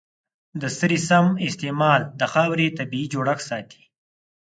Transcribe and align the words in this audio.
د 0.61 0.63
سرې 0.77 0.99
سم 1.09 1.25
استعمال 1.47 2.01
د 2.19 2.21
خاورې 2.33 2.67
طبیعي 2.77 3.07
جوړښت 3.13 3.43
ساتي. 3.49 3.81